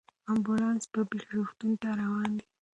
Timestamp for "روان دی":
2.01-2.45